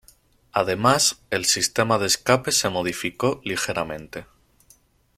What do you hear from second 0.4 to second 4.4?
Además, el sistema de escape se modificó ligeramente.